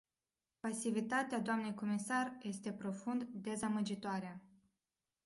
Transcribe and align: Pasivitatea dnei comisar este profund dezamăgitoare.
Pasivitatea 0.61 1.39
dnei 1.45 1.73
comisar 1.81 2.37
este 2.41 2.71
profund 2.71 3.23
dezamăgitoare. 3.23 4.41